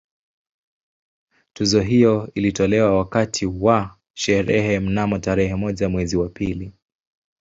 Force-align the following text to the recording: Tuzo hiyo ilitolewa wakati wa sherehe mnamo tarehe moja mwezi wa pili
Tuzo 1.53 1.81
hiyo 1.81 2.31
ilitolewa 2.35 2.97
wakati 2.97 3.45
wa 3.45 3.97
sherehe 4.13 4.79
mnamo 4.79 5.19
tarehe 5.19 5.55
moja 5.55 5.89
mwezi 5.89 6.17
wa 6.17 6.29
pili 6.29 6.73